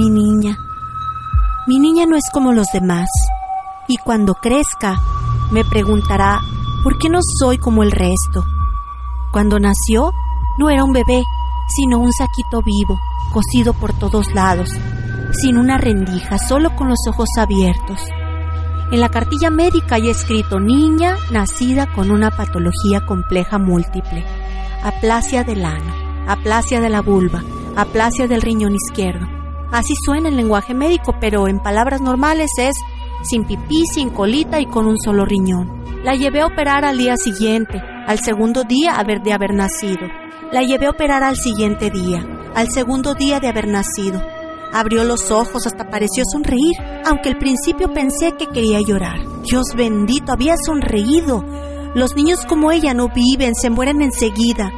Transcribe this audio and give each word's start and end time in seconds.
Mi 0.00 0.08
niña. 0.08 0.56
Mi 1.66 1.78
niña 1.78 2.06
no 2.06 2.16
es 2.16 2.24
como 2.32 2.54
los 2.54 2.68
demás. 2.72 3.10
Y 3.86 3.98
cuando 3.98 4.32
crezca, 4.32 4.98
me 5.50 5.62
preguntará, 5.62 6.40
¿por 6.82 6.96
qué 6.96 7.10
no 7.10 7.18
soy 7.38 7.58
como 7.58 7.82
el 7.82 7.90
resto? 7.90 8.46
Cuando 9.30 9.58
nació, 9.58 10.10
no 10.58 10.70
era 10.70 10.84
un 10.84 10.94
bebé, 10.94 11.22
sino 11.68 11.98
un 11.98 12.10
saquito 12.14 12.62
vivo, 12.64 12.98
cosido 13.30 13.74
por 13.74 13.92
todos 13.92 14.32
lados, 14.32 14.70
sin 15.32 15.58
una 15.58 15.76
rendija, 15.76 16.38
solo 16.38 16.74
con 16.76 16.88
los 16.88 17.00
ojos 17.06 17.28
abiertos. 17.36 18.00
En 18.92 19.00
la 19.00 19.10
cartilla 19.10 19.50
médica 19.50 19.96
hay 19.96 20.08
escrito 20.08 20.60
niña 20.60 21.16
nacida 21.30 21.92
con 21.92 22.10
una 22.10 22.30
patología 22.30 23.04
compleja 23.04 23.58
múltiple, 23.58 24.24
aplasia 24.82 25.44
del 25.44 25.62
ano, 25.62 25.92
aplasia 26.26 26.80
de 26.80 26.88
la 26.88 27.02
vulva, 27.02 27.44
aplasia 27.76 28.26
del 28.28 28.40
riñón 28.40 28.74
izquierdo. 28.74 29.26
Así 29.72 29.94
suena 30.04 30.28
el 30.28 30.36
lenguaje 30.36 30.74
médico, 30.74 31.14
pero 31.20 31.48
en 31.48 31.60
palabras 31.60 32.00
normales 32.00 32.50
es 32.58 32.74
sin 33.22 33.44
pipí, 33.44 33.84
sin 33.86 34.10
colita 34.10 34.60
y 34.60 34.66
con 34.66 34.86
un 34.86 34.98
solo 34.98 35.24
riñón. 35.24 35.80
La 36.04 36.14
llevé 36.14 36.40
a 36.40 36.46
operar 36.46 36.84
al 36.84 36.98
día 36.98 37.16
siguiente, 37.16 37.80
al 38.06 38.18
segundo 38.18 38.64
día 38.64 39.02
de 39.04 39.32
haber 39.32 39.54
nacido. 39.54 40.08
La 40.50 40.62
llevé 40.62 40.86
a 40.86 40.90
operar 40.90 41.22
al 41.22 41.36
siguiente 41.36 41.90
día, 41.90 42.26
al 42.54 42.68
segundo 42.70 43.14
día 43.14 43.38
de 43.38 43.48
haber 43.48 43.68
nacido. 43.68 44.22
Abrió 44.72 45.04
los 45.04 45.30
ojos 45.30 45.66
hasta 45.66 45.90
pareció 45.90 46.24
sonreír, 46.24 46.74
aunque 47.04 47.28
al 47.28 47.38
principio 47.38 47.92
pensé 47.92 48.32
que 48.32 48.46
quería 48.46 48.80
llorar. 48.80 49.20
Dios 49.42 49.74
bendito, 49.76 50.32
había 50.32 50.54
sonreído. 50.64 51.44
Los 51.94 52.14
niños 52.14 52.46
como 52.46 52.70
ella 52.70 52.94
no 52.94 53.08
viven, 53.08 53.54
se 53.54 53.68
mueren 53.68 54.00
enseguida. 54.00 54.72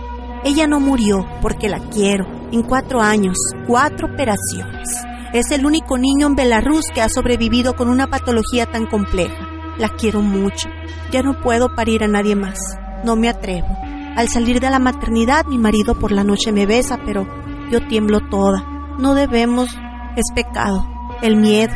Ella 0.44 0.66
no 0.66 0.80
murió 0.80 1.26
porque 1.40 1.68
la 1.68 1.78
quiero. 1.78 2.26
En 2.50 2.62
cuatro 2.62 3.00
años, 3.00 3.36
cuatro 3.66 4.08
operaciones. 4.12 4.88
Es 5.32 5.50
el 5.50 5.64
único 5.64 5.96
niño 5.96 6.26
en 6.26 6.34
Belarus 6.34 6.86
que 6.92 7.00
ha 7.00 7.08
sobrevivido 7.08 7.74
con 7.74 7.88
una 7.88 8.08
patología 8.08 8.66
tan 8.66 8.86
compleja. 8.86 9.48
La 9.78 9.88
quiero 9.88 10.20
mucho. 10.20 10.68
Ya 11.12 11.22
no 11.22 11.40
puedo 11.40 11.74
parir 11.74 12.02
a 12.04 12.08
nadie 12.08 12.34
más. 12.34 12.58
No 13.04 13.16
me 13.16 13.28
atrevo. 13.28 13.68
Al 14.16 14.28
salir 14.28 14.60
de 14.60 14.68
la 14.68 14.78
maternidad, 14.78 15.46
mi 15.46 15.58
marido 15.58 15.98
por 15.98 16.12
la 16.12 16.24
noche 16.24 16.52
me 16.52 16.66
besa, 16.66 16.98
pero 17.06 17.26
yo 17.70 17.86
tiemblo 17.88 18.20
toda. 18.28 18.62
No 18.98 19.14
debemos. 19.14 19.70
Es 20.16 20.26
pecado. 20.34 20.84
El 21.22 21.36
miedo. 21.36 21.72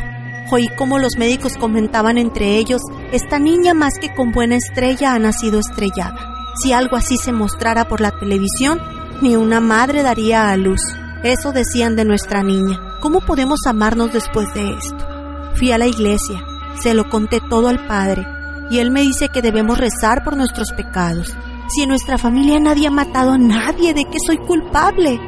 Oí 0.51 0.67
como 0.77 0.99
los 0.99 1.17
médicos 1.17 1.57
comentaban 1.57 2.17
entre 2.17 2.57
ellos, 2.57 2.81
esta 3.11 3.39
niña 3.39 3.73
más 3.73 3.93
que 3.99 4.13
con 4.13 4.31
buena 4.31 4.55
estrella 4.55 5.13
ha 5.13 5.19
nacido 5.19 5.59
estrellada. 5.59 6.36
Si 6.61 6.73
algo 6.73 6.95
así 6.95 7.17
se 7.17 7.31
mostrara 7.31 7.87
por 7.87 8.01
la 8.01 8.11
televisión, 8.11 8.79
ni 9.21 9.35
una 9.35 9.59
madre 9.59 10.03
daría 10.03 10.49
a 10.49 10.57
luz. 10.57 10.81
Eso 11.23 11.51
decían 11.51 11.95
de 11.95 12.05
nuestra 12.05 12.43
niña. 12.43 12.79
¿Cómo 12.99 13.21
podemos 13.21 13.59
amarnos 13.65 14.13
después 14.13 14.47
de 14.53 14.73
esto? 14.73 15.07
Fui 15.55 15.71
a 15.71 15.77
la 15.77 15.87
iglesia, 15.87 16.43
se 16.79 16.93
lo 16.93 17.09
conté 17.09 17.41
todo 17.41 17.67
al 17.67 17.87
Padre, 17.87 18.27
y 18.69 18.79
él 18.79 18.91
me 18.91 19.01
dice 19.01 19.29
que 19.29 19.41
debemos 19.41 19.77
rezar 19.77 20.23
por 20.23 20.37
nuestros 20.37 20.71
pecados. 20.71 21.35
Si 21.69 21.81
en 21.81 21.89
nuestra 21.89 22.17
familia 22.17 22.59
nadie 22.59 22.87
ha 22.87 22.91
matado 22.91 23.31
a 23.31 23.37
nadie, 23.37 23.93
¿de 23.93 24.05
qué 24.05 24.17
soy 24.25 24.37
culpable? 24.37 25.19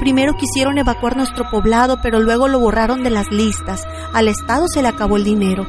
Primero 0.00 0.34
quisieron 0.36 0.78
evacuar 0.78 1.16
nuestro 1.16 1.48
poblado, 1.50 1.98
pero 2.02 2.20
luego 2.20 2.48
lo 2.48 2.58
borraron 2.58 3.02
de 3.02 3.10
las 3.10 3.30
listas. 3.30 3.84
Al 4.12 4.28
Estado 4.28 4.66
se 4.68 4.82
le 4.82 4.88
acabó 4.88 5.16
el 5.16 5.24
dinero. 5.24 5.66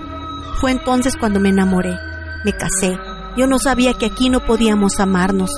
Fue 0.60 0.72
entonces 0.72 1.16
cuando 1.16 1.40
me 1.40 1.50
enamoré. 1.50 1.96
Me 2.44 2.54
casé. 2.54 2.98
Yo 3.38 3.48
no 3.48 3.60
sabía 3.60 3.94
que 3.94 4.06
aquí 4.06 4.30
no 4.30 4.46
podíamos 4.46 5.00
amarnos. 5.00 5.52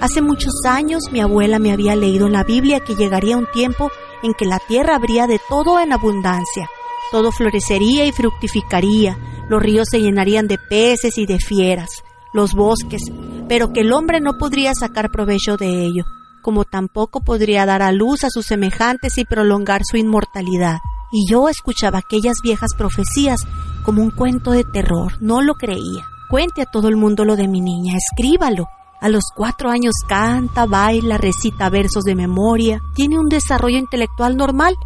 Hace 0.00 0.22
muchos 0.22 0.52
años 0.64 1.04
mi 1.10 1.20
abuela 1.20 1.58
me 1.58 1.72
había 1.72 1.96
leído 1.96 2.26
en 2.26 2.32
la 2.32 2.44
Biblia 2.44 2.80
que 2.80 2.94
llegaría 2.94 3.36
un 3.36 3.46
tiempo 3.52 3.90
en 4.22 4.32
que 4.32 4.46
la 4.46 4.58
tierra 4.58 4.96
habría 4.96 5.26
de 5.26 5.40
todo 5.48 5.80
en 5.80 5.92
abundancia. 5.92 6.68
Todo 7.10 7.32
florecería 7.32 8.06
y 8.06 8.12
fructificaría, 8.12 9.18
los 9.48 9.62
ríos 9.62 9.88
se 9.90 10.00
llenarían 10.00 10.46
de 10.46 10.58
peces 10.58 11.16
y 11.18 11.26
de 11.26 11.38
fieras, 11.38 11.88
los 12.32 12.52
bosques, 12.52 13.02
pero 13.48 13.72
que 13.72 13.80
el 13.80 13.92
hombre 13.92 14.20
no 14.20 14.36
podría 14.38 14.74
sacar 14.74 15.10
provecho 15.10 15.56
de 15.56 15.84
ello, 15.84 16.04
como 16.42 16.64
tampoco 16.64 17.20
podría 17.20 17.66
dar 17.66 17.82
a 17.82 17.92
luz 17.92 18.24
a 18.24 18.30
sus 18.30 18.46
semejantes 18.46 19.16
y 19.18 19.24
prolongar 19.24 19.82
su 19.84 19.96
inmortalidad. 19.96 20.78
Y 21.10 21.30
yo 21.30 21.48
escuchaba 21.48 21.98
aquellas 21.98 22.36
viejas 22.42 22.70
profecías 22.76 23.40
como 23.84 24.02
un 24.02 24.10
cuento 24.10 24.50
de 24.50 24.64
terror, 24.64 25.14
no 25.20 25.40
lo 25.40 25.54
creía. 25.54 26.04
Cuente 26.28 26.60
a 26.60 26.66
todo 26.66 26.88
el 26.88 26.96
mundo 26.96 27.24
lo 27.24 27.36
de 27.36 27.48
mi 27.48 27.62
niña, 27.62 27.96
escríbalo. 27.96 28.66
A 29.00 29.08
los 29.08 29.24
cuatro 29.34 29.70
años 29.70 29.94
canta, 30.06 30.66
baila, 30.66 31.16
recita 31.16 31.70
versos 31.70 32.04
de 32.04 32.14
memoria, 32.14 32.82
tiene 32.94 33.18
un 33.18 33.30
desarrollo 33.30 33.78
intelectual 33.78 34.36
normal. 34.36 34.76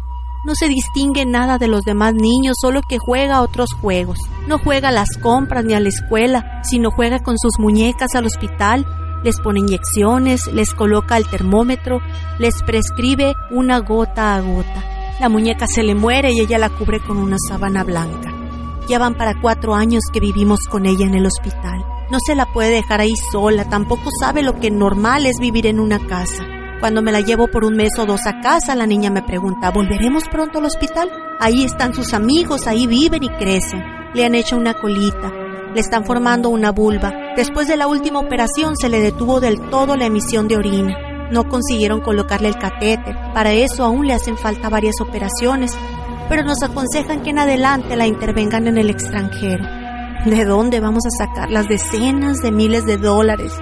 No 0.45 0.55
se 0.55 0.69
distingue 0.69 1.25
nada 1.25 1.57
de 1.57 1.67
los 1.67 1.83
demás 1.83 2.13
niños, 2.13 2.55
solo 2.61 2.79
que 2.87 2.97
juega 2.97 3.35
a 3.35 3.41
otros 3.41 3.73
juegos. 3.73 4.19
No 4.47 4.57
juega 4.57 4.87
a 4.87 4.93
las 4.93 5.17
compras 5.21 5.65
ni 5.65 5.73
a 5.73 5.81
la 5.81 5.89
escuela, 5.89 6.61
sino 6.63 6.91
juega 6.91 7.19
con 7.19 7.37
sus 7.37 7.59
muñecas 7.59 8.15
al 8.15 8.25
hospital, 8.25 8.85
les 9.25 9.41
pone 9.41 9.59
inyecciones, 9.59 10.47
les 10.47 10.73
coloca 10.73 11.17
el 11.17 11.27
termómetro, 11.27 11.99
les 12.39 12.63
prescribe 12.63 13.33
una 13.51 13.79
gota 13.79 14.35
a 14.35 14.39
gota. 14.39 14.83
La 15.19 15.27
muñeca 15.27 15.65
se 15.67 15.83
le 15.83 15.93
muere 15.93 16.31
y 16.31 16.39
ella 16.39 16.57
la 16.57 16.69
cubre 16.69 17.01
con 17.01 17.17
una 17.17 17.35
sábana 17.49 17.83
blanca. 17.83 18.42
Ya 18.87 18.99
van 18.99 19.15
para 19.15 19.39
cuatro 19.39 19.75
años 19.75 20.03
que 20.11 20.19
vivimos 20.19 20.59
con 20.69 20.85
ella 20.85 21.05
en 21.05 21.15
el 21.15 21.25
hospital. 21.25 21.85
No 22.11 22.17
se 22.25 22.35
la 22.35 22.45
puede 22.51 22.69
dejar 22.69 23.01
ahí 23.01 23.13
sola, 23.31 23.69
tampoco 23.69 24.09
sabe 24.19 24.43
lo 24.43 24.59
que 24.59 24.69
normal 24.69 25.25
es 25.25 25.39
vivir 25.39 25.67
en 25.67 25.79
una 25.79 25.99
casa. 25.99 26.43
Cuando 26.79 27.01
me 27.01 27.13
la 27.13 27.21
llevo 27.21 27.47
por 27.47 27.63
un 27.63 27.77
mes 27.77 27.97
o 27.97 28.05
dos 28.05 28.27
a 28.27 28.41
casa, 28.41 28.75
la 28.75 28.85
niña 28.85 29.09
me 29.09 29.23
pregunta, 29.23 29.71
¿volveremos 29.71 30.27
pronto 30.27 30.59
al 30.59 30.65
hospital? 30.65 31.09
Ahí 31.39 31.63
están 31.63 31.93
sus 31.93 32.13
amigos, 32.13 32.67
ahí 32.67 32.87
viven 32.87 33.23
y 33.23 33.29
crecen. 33.29 33.81
Le 34.13 34.25
han 34.25 34.35
hecho 34.35 34.57
una 34.57 34.73
colita, 34.73 35.31
le 35.73 35.79
están 35.79 36.03
formando 36.03 36.49
una 36.49 36.71
vulva. 36.71 37.11
Después 37.37 37.69
de 37.69 37.77
la 37.77 37.87
última 37.87 38.19
operación 38.19 38.75
se 38.75 38.89
le 38.89 38.99
detuvo 38.99 39.39
del 39.39 39.61
todo 39.69 39.95
la 39.95 40.05
emisión 40.05 40.49
de 40.49 40.57
orina. 40.57 41.29
No 41.31 41.47
consiguieron 41.47 42.01
colocarle 42.01 42.49
el 42.49 42.57
catéter. 42.57 43.15
Para 43.33 43.53
eso 43.53 43.85
aún 43.85 44.05
le 44.05 44.13
hacen 44.13 44.37
falta 44.37 44.69
varias 44.69 44.99
operaciones, 44.99 45.75
pero 46.29 46.43
nos 46.43 46.61
aconsejan 46.63 47.23
que 47.23 47.31
en 47.31 47.39
adelante 47.39 47.95
la 47.95 48.07
intervengan 48.07 48.67
en 48.67 48.77
el 48.77 48.89
extranjero. 48.89 49.63
¿De 50.25 50.45
dónde 50.45 50.79
vamos 50.79 51.03
a 51.05 51.25
sacar 51.25 51.49
las 51.51 51.67
decenas 51.67 52.37
de 52.37 52.51
miles 52.51 52.85
de 52.85 52.97
dólares? 52.97 53.53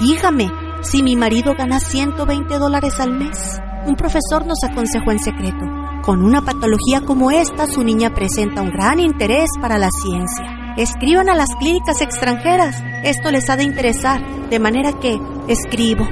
Dígame, 0.00 0.50
si 0.82 1.02
mi 1.02 1.16
marido 1.16 1.54
gana 1.56 1.80
120 1.80 2.58
dólares 2.58 2.98
al 3.00 3.12
mes. 3.12 3.60
Un 3.86 3.94
profesor 3.94 4.44
nos 4.46 4.62
aconsejó 4.64 5.12
en 5.12 5.18
secreto. 5.18 5.64
Con 6.02 6.22
una 6.24 6.42
patología 6.42 7.02
como 7.04 7.30
esta, 7.30 7.66
su 7.66 7.82
niña 7.84 8.14
presenta 8.14 8.62
un 8.62 8.70
gran 8.70 9.00
interés 9.00 9.48
para 9.60 9.78
la 9.78 9.90
ciencia. 9.90 10.74
Escriban 10.76 11.28
a 11.28 11.34
las 11.34 11.50
clínicas 11.58 12.00
extranjeras. 12.00 12.82
Esto 13.04 13.30
les 13.30 13.48
ha 13.48 13.56
de 13.56 13.64
interesar. 13.64 14.20
De 14.50 14.58
manera 14.58 14.92
que 14.92 15.18
escribo. 15.48 16.06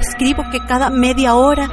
Escribo 0.00 0.42
que 0.50 0.58
cada 0.66 0.90
media 0.90 1.34
hora 1.34 1.68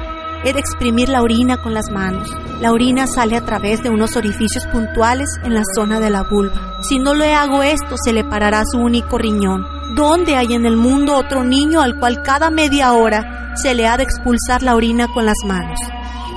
de 0.51 0.59
exprimir 0.59 1.07
la 1.07 1.21
orina 1.21 1.61
con 1.61 1.73
las 1.73 1.89
manos. 1.89 2.29
La 2.59 2.73
orina 2.73 3.07
sale 3.07 3.37
a 3.37 3.45
través 3.45 3.81
de 3.81 3.89
unos 3.89 4.17
orificios 4.17 4.65
puntuales 4.65 5.29
en 5.43 5.53
la 5.53 5.63
zona 5.75 6.01
de 6.01 6.09
la 6.09 6.23
vulva. 6.23 6.79
Si 6.81 6.99
no 6.99 7.13
le 7.13 7.33
hago 7.33 7.63
esto, 7.63 7.95
se 8.03 8.11
le 8.11 8.25
parará 8.25 8.63
su 8.69 8.79
único 8.79 9.17
riñón. 9.17 9.65
¿Dónde 9.95 10.35
hay 10.35 10.53
en 10.53 10.65
el 10.65 10.75
mundo 10.75 11.15
otro 11.15 11.43
niño 11.43 11.81
al 11.81 11.97
cual 11.99 12.21
cada 12.23 12.49
media 12.49 12.93
hora 12.93 13.53
se 13.55 13.73
le 13.73 13.87
ha 13.87 13.95
de 13.95 14.03
expulsar 14.03 14.63
la 14.63 14.75
orina 14.75 15.07
con 15.07 15.25
las 15.25 15.37
manos? 15.45 15.79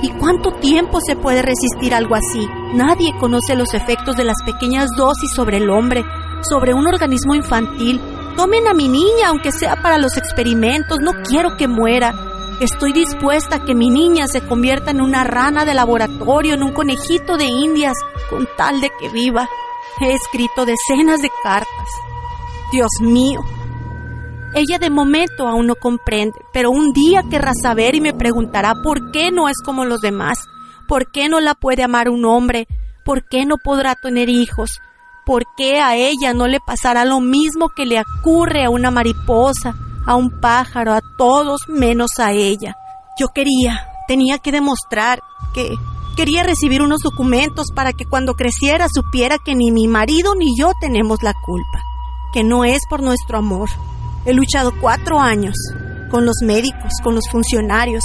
¿Y 0.01 0.09
cuánto 0.11 0.51
tiempo 0.51 0.99
se 1.05 1.15
puede 1.15 1.41
resistir 1.41 1.93
algo 1.95 2.15
así? 2.15 2.47
Nadie 2.75 3.13
conoce 3.19 3.55
los 3.55 3.73
efectos 3.73 4.15
de 4.15 4.25
las 4.25 4.37
pequeñas 4.45 4.89
dosis 4.95 5.31
sobre 5.35 5.57
el 5.57 5.69
hombre, 5.69 6.05
sobre 6.47 6.73
un 6.73 6.85
organismo 6.85 7.33
infantil. 7.33 7.99
Tomen 8.35 8.67
a 8.67 8.75
mi 8.75 8.87
niña, 8.87 9.29
aunque 9.29 9.51
sea 9.51 9.81
para 9.81 9.97
los 9.97 10.15
experimentos, 10.17 10.99
no 11.01 11.13
quiero 11.23 11.57
que 11.57 11.67
muera. 11.67 12.13
Estoy 12.59 12.91
dispuesta 12.91 13.57
a 13.57 13.63
que 13.63 13.75
mi 13.75 13.91
niña 13.91 14.25
se 14.27 14.41
convierta 14.41 14.89
en 14.89 14.99
una 14.99 15.23
rana 15.23 15.63
de 15.63 15.75
laboratorio, 15.75 16.55
en 16.55 16.63
un 16.63 16.73
conejito 16.73 17.37
de 17.37 17.45
indias, 17.45 17.93
con 18.31 18.47
tal 18.57 18.81
de 18.81 18.89
que 18.99 19.09
viva. 19.09 19.47
He 20.01 20.13
escrito 20.13 20.65
decenas 20.65 21.21
de 21.21 21.29
cartas. 21.43 21.87
Dios 22.71 22.89
mío, 22.99 23.41
Ella 24.55 24.79
de 24.79 24.89
momento 24.89 25.47
aún 25.47 25.67
no 25.67 25.75
comprende, 25.75 26.39
pero 26.51 26.71
un 26.71 26.93
día 26.93 27.21
querrá 27.29 27.51
saber 27.53 27.93
y 27.93 28.01
me 28.01 28.13
preguntará 28.13 28.73
por 28.81 29.11
qué 29.11 29.29
no 29.29 29.49
es 29.49 29.57
como 29.63 29.85
los 29.85 30.01
demás, 30.01 30.39
por 30.87 31.11
qué 31.11 31.29
no 31.29 31.39
la 31.39 31.53
puede 31.53 31.83
amar 31.83 32.09
un 32.09 32.25
hombre, 32.25 32.65
por 33.05 33.27
qué 33.27 33.45
no 33.45 33.57
podrá 33.63 33.93
tener 33.93 34.29
hijos, 34.29 34.79
por 35.27 35.43
qué 35.55 35.79
a 35.79 35.95
ella 35.95 36.33
no 36.33 36.47
le 36.47 36.59
pasará 36.59 37.05
lo 37.05 37.19
mismo 37.19 37.69
que 37.69 37.85
le 37.85 38.01
ocurre 38.01 38.63
a 38.63 38.69
una 38.71 38.89
mariposa, 38.89 39.75
a 40.07 40.15
un 40.15 40.39
pájaro, 40.39 40.93
a 40.93 41.01
todos 41.17 41.61
menos 41.67 42.11
a 42.17 42.31
ella. 42.31 42.75
Yo 43.19 43.27
quería, 43.27 43.87
tenía 44.07 44.39
que 44.39 44.51
demostrar 44.51 45.19
que 45.53 45.75
quería 46.15 46.43
recibir 46.43 46.81
unos 46.81 47.01
documentos 47.01 47.67
para 47.75 47.93
que 47.93 48.05
cuando 48.05 48.33
creciera 48.33 48.87
supiera 48.91 49.37
que 49.37 49.53
ni 49.53 49.69
mi 49.69 49.87
marido 49.87 50.33
ni 50.33 50.57
yo 50.57 50.71
tenemos 50.79 51.21
la 51.21 51.33
culpa, 51.45 51.83
que 52.33 52.43
no 52.43 52.63
es 52.63 52.81
por 52.89 53.03
nuestro 53.03 53.37
amor. 53.37 53.69
He 54.25 54.33
luchado 54.33 54.71
cuatro 54.81 55.19
años 55.19 55.55
con 56.09 56.25
los 56.25 56.37
médicos, 56.41 56.93
con 57.03 57.13
los 57.13 57.29
funcionarios. 57.29 58.03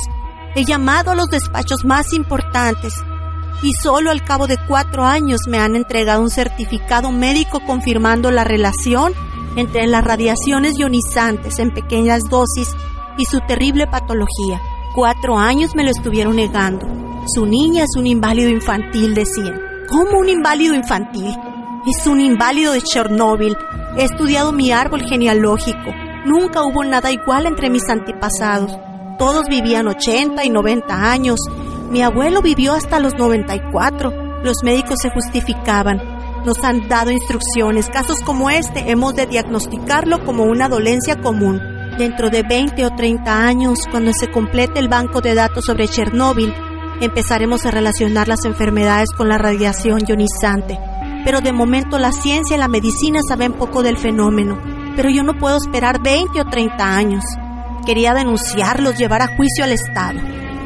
He 0.55 0.65
llamado 0.65 1.13
a 1.13 1.15
los 1.15 1.29
despachos 1.29 1.85
más 1.85 2.13
importantes 2.13 2.95
y 3.63 3.73
solo 3.81 4.11
al 4.11 4.25
cabo 4.25 4.49
de 4.49 4.59
cuatro 4.67 5.05
años 5.05 5.43
me 5.49 5.59
han 5.59 5.77
entregado 5.77 6.21
un 6.21 6.31
certificado 6.31 7.13
médico 7.13 7.61
confirmando 7.65 8.31
la 8.33 8.43
relación 8.43 9.15
entre 9.57 9.87
las 9.87 10.05
radiaciones 10.05 10.79
ionizantes 10.79 11.59
en 11.59 11.71
pequeñas 11.71 12.23
dosis 12.29 12.75
y 13.19 13.25
su 13.25 13.41
terrible 13.41 13.87
patología. 13.87 14.61
Cuatro 14.95 15.39
años 15.39 15.75
me 15.75 15.85
lo 15.85 15.91
estuvieron 15.91 16.37
negando. 16.37 16.87
Su 17.27 17.47
niña 17.47 17.85
es 17.85 17.91
un 17.97 18.07
inválido 18.07 18.51
infantil, 18.51 19.15
decían. 19.15 19.61
¿Cómo 19.89 20.19
un 20.19 20.29
inválido 20.29 20.75
infantil? 20.75 21.37
Es 21.87 22.07
un 22.07 22.21
inválido 22.21 22.73
de 22.73 22.83
Chernóbil. 22.83 23.57
He 23.97 24.05
estudiado 24.05 24.53
mi 24.53 24.73
árbol 24.73 25.03
genealógico. 25.09 25.93
Nunca 26.27 26.63
hubo 26.63 26.85
nada 26.85 27.11
igual 27.11 27.47
entre 27.47 27.71
mis 27.71 27.89
antepasados. 27.89 28.77
Todos 29.19 29.47
vivían 29.49 29.87
80 29.89 30.45
y 30.45 30.51
90 30.51 31.11
años. 31.11 31.39
Mi 31.91 32.03
abuelo 32.03 32.43
vivió 32.43 32.75
hasta 32.75 33.01
los 33.01 33.15
94. 33.15 34.43
Los 34.43 34.57
médicos 34.65 34.97
se 35.01 35.11
justificaban. 35.11 36.12
Nos 36.45 36.63
han 36.65 36.89
dado 36.89 37.11
instrucciones. 37.11 37.89
Casos 37.89 38.21
como 38.21 38.51
este 38.51 38.91
hemos 38.91 39.15
de 39.15 39.27
diagnosticarlo 39.27 40.25
como 40.25 40.45
una 40.45 40.69
dolencia 40.69 41.21
común. 41.21 41.61
Dentro 41.99 42.31
de 42.31 42.43
20 42.43 42.85
o 42.87 42.91
30 42.91 43.47
años, 43.47 43.79
cuando 43.91 44.13
se 44.13 44.31
complete 44.31 44.79
el 44.79 44.89
banco 44.89 45.21
de 45.21 45.35
datos 45.35 45.65
sobre 45.67 45.89
Chernóbil, 45.89 46.55
empezaremos 47.01 47.67
a 47.67 47.71
relacionar 47.71 48.29
las 48.29 48.45
enfermedades 48.45 49.11
con 49.17 49.29
la 49.29 49.39
radiación 49.39 50.01
ionizante. 50.07 50.79
Pero 51.25 51.41
de 51.41 51.53
momento 51.53 51.99
la 51.99 52.13
ciencia 52.13 52.57
y 52.57 52.59
la 52.59 52.69
medicina 52.69 53.21
saben 53.29 53.53
poco 53.53 53.83
del 53.83 53.99
fenómeno 53.99 54.59
pero 54.97 55.11
yo 55.11 55.23
no 55.23 55.35
puedo 55.35 55.57
esperar 55.57 56.03
20 56.03 56.41
o 56.41 56.45
30 56.45 56.97
años. 56.97 57.25
Quería 57.87 58.15
denunciarlos, 58.15 58.97
llevar 58.97 59.23
a 59.23 59.37
juicio 59.37 59.65
al 59.65 59.73
Estado. 59.73 60.21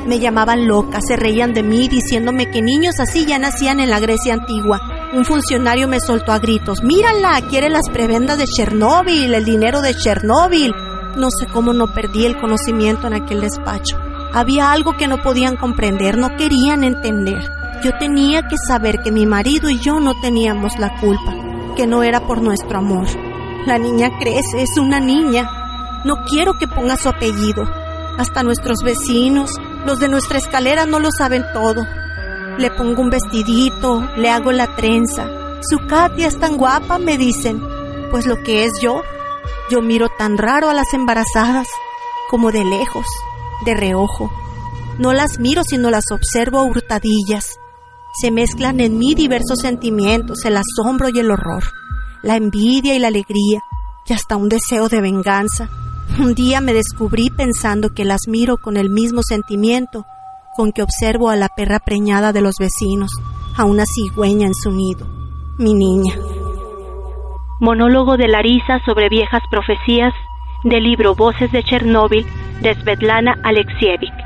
Me 0.06 0.18
llamaban 0.18 0.66
loca, 0.66 1.00
se 1.06 1.16
reían 1.16 1.52
de 1.52 1.62
mí 1.62 1.88
diciéndome 1.88 2.50
que 2.50 2.62
niños 2.62 3.00
así 3.00 3.24
ya 3.26 3.38
nacían 3.38 3.80
en 3.80 3.90
la 3.90 4.00
Grecia 4.00 4.34
antigua. 4.34 4.80
Un 5.12 5.24
funcionario 5.24 5.88
me 5.88 6.00
soltó 6.00 6.32
a 6.32 6.38
gritos, 6.38 6.82
mírala, 6.82 7.40
quiere 7.48 7.70
las 7.70 7.88
prebendas 7.92 8.38
de 8.38 8.44
Chernóbil, 8.44 9.32
el 9.32 9.44
dinero 9.44 9.80
de 9.80 9.94
Chernóbil. 9.94 10.74
No 11.16 11.28
sé 11.30 11.46
cómo 11.46 11.72
no 11.72 11.86
perdí 11.86 12.26
el 12.26 12.36
conocimiento 12.36 13.06
en 13.06 13.14
aquel 13.14 13.40
despacho. 13.40 13.96
Había 14.32 14.72
algo 14.72 14.96
que 14.96 15.06
no 15.06 15.22
podían 15.22 15.56
comprender, 15.56 16.18
no 16.18 16.36
querían 16.36 16.84
entender. 16.84 17.50
Yo 17.82 17.92
tenía 17.98 18.42
que 18.42 18.56
saber 18.66 18.98
que 18.98 19.12
mi 19.12 19.26
marido 19.26 19.70
y 19.70 19.78
yo 19.78 20.00
no 20.00 20.20
teníamos 20.20 20.78
la 20.78 20.98
culpa, 20.98 21.34
que 21.76 21.86
no 21.86 22.02
era 22.02 22.26
por 22.26 22.42
nuestro 22.42 22.78
amor. 22.78 23.06
La 23.64 23.78
niña 23.78 24.10
crece, 24.18 24.62
es 24.62 24.76
una 24.78 25.00
niña. 25.00 25.48
No 26.04 26.24
quiero 26.24 26.54
que 26.54 26.68
ponga 26.68 26.96
su 26.96 27.08
apellido. 27.08 27.64
Hasta 28.18 28.42
nuestros 28.42 28.78
vecinos, 28.84 29.52
los 29.84 29.98
de 30.00 30.08
nuestra 30.08 30.38
escalera 30.38 30.84
no 30.84 30.98
lo 30.98 31.10
saben 31.16 31.44
todo. 31.52 31.86
Le 32.58 32.70
pongo 32.70 33.02
un 33.02 33.10
vestidito, 33.10 34.08
le 34.16 34.30
hago 34.30 34.52
la 34.52 34.74
trenza. 34.76 35.28
Su 35.62 35.86
Katia 35.86 36.28
es 36.28 36.38
tan 36.38 36.56
guapa, 36.56 36.98
me 36.98 37.18
dicen. 37.18 37.62
Pues 38.10 38.26
lo 38.26 38.42
que 38.42 38.64
es 38.64 38.72
yo, 38.80 39.02
yo 39.70 39.82
miro 39.82 40.08
tan 40.18 40.38
raro 40.38 40.68
a 40.68 40.74
las 40.74 40.92
embarazadas, 40.94 41.68
como 42.30 42.52
de 42.52 42.64
lejos, 42.64 43.06
de 43.64 43.74
reojo. 43.74 44.30
No 44.98 45.12
las 45.12 45.38
miro 45.38 45.62
sino 45.64 45.90
las 45.90 46.10
observo 46.10 46.58
a 46.58 46.64
hurtadillas. 46.64 47.58
Se 48.20 48.30
mezclan 48.30 48.80
en 48.80 48.98
mí 48.98 49.14
diversos 49.14 49.58
sentimientos, 49.60 50.44
el 50.44 50.56
asombro 50.56 51.08
y 51.10 51.18
el 51.18 51.30
horror 51.30 51.64
la 52.26 52.36
envidia 52.36 52.96
y 52.96 52.98
la 52.98 53.08
alegría, 53.08 53.60
y 54.04 54.12
hasta 54.12 54.36
un 54.36 54.48
deseo 54.48 54.88
de 54.88 55.00
venganza. 55.00 55.68
Un 56.18 56.34
día 56.34 56.60
me 56.60 56.74
descubrí 56.74 57.30
pensando 57.30 57.90
que 57.90 58.04
las 58.04 58.22
miro 58.26 58.56
con 58.56 58.76
el 58.76 58.90
mismo 58.90 59.22
sentimiento 59.22 60.04
con 60.56 60.72
que 60.72 60.82
observo 60.82 61.28
a 61.28 61.36
la 61.36 61.48
perra 61.48 61.78
preñada 61.78 62.32
de 62.32 62.40
los 62.40 62.56
vecinos, 62.58 63.10
a 63.56 63.64
una 63.64 63.84
cigüeña 63.86 64.46
en 64.46 64.54
su 64.54 64.70
nido, 64.70 65.06
mi 65.58 65.74
niña. 65.74 66.14
Monólogo 67.60 68.16
de 68.16 68.28
Larisa 68.28 68.80
sobre 68.84 69.08
viejas 69.08 69.42
profecías 69.50 70.12
del 70.64 70.84
libro 70.84 71.14
Voces 71.14 71.52
de 71.52 71.62
Chernóbil 71.62 72.26
de 72.62 72.74
Svetlana 72.74 73.36
Alexievich. 73.44 74.25